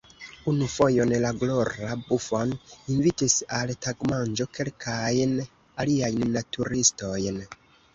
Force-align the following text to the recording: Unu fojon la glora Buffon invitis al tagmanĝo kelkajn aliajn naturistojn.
Unu 0.51 0.69
fojon 0.75 1.11
la 1.25 1.31
glora 1.43 1.99
Buffon 2.07 2.55
invitis 2.95 3.37
al 3.61 3.77
tagmanĝo 3.87 4.51
kelkajn 4.59 5.41
aliajn 5.49 6.31
naturistojn. 6.43 7.45